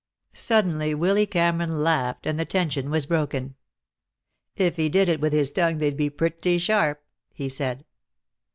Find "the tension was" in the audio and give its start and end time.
2.39-3.05